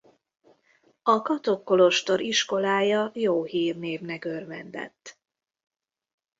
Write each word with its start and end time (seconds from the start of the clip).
A 1.03 1.21
Katok 1.21 1.63
kolostor 1.63 2.21
iskolája 2.21 3.11
jó 3.13 3.43
hírnévnek 3.43 4.25
örvendett. 4.25 5.19